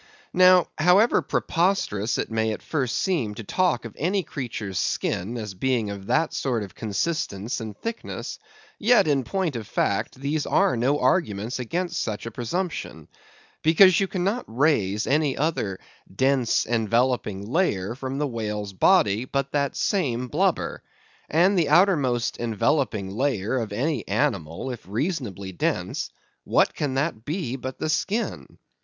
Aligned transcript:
Now, 0.33 0.65
however 0.79 1.21
preposterous 1.21 2.17
it 2.17 2.31
may 2.31 2.53
at 2.53 2.63
first 2.63 2.95
seem 2.97 3.35
to 3.35 3.43
talk 3.43 3.85
of 3.85 3.95
any 3.99 4.23
creature's 4.23 4.79
skin 4.79 5.37
as 5.37 5.53
being 5.53 5.91
of 5.91 6.07
that 6.07 6.33
sort 6.33 6.63
of 6.63 6.73
consistence 6.73 7.59
and 7.61 7.77
thickness, 7.77 8.39
yet 8.79 9.07
in 9.07 9.23
point 9.23 9.55
of 9.55 9.67
fact 9.67 10.15
these 10.19 10.47
are 10.47 10.75
no 10.75 10.97
arguments 10.97 11.59
against 11.59 12.01
such 12.01 12.25
a 12.25 12.31
presumption; 12.31 13.09
because 13.61 13.99
you 13.99 14.07
cannot 14.07 14.43
raise 14.47 15.05
any 15.05 15.37
other 15.37 15.79
dense 16.11 16.65
enveloping 16.65 17.45
layer 17.45 17.93
from 17.93 18.17
the 18.17 18.25
whale's 18.25 18.73
body 18.73 19.25
but 19.25 19.51
that 19.51 19.75
same 19.75 20.29
blubber; 20.29 20.81
and 21.29 21.55
the 21.59 21.69
outermost 21.69 22.37
enveloping 22.39 23.11
layer 23.11 23.59
of 23.59 23.71
any 23.71 24.07
animal, 24.07 24.71
if 24.71 24.81
reasonably 24.87 25.51
dense, 25.51 26.09
what 26.43 26.73
can 26.73 26.95
that 26.95 27.23
be 27.23 27.55
but 27.55 27.77
the 27.77 27.87
skin? 27.87 28.57